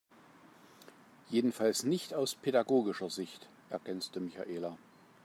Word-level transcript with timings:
Jedenfalls 1.29 1.83
nicht 1.83 2.15
aus 2.15 2.33
pädagogischer 2.33 3.11
Sicht, 3.11 3.47
ergänzte 3.69 4.19
Michaela. 4.19 4.75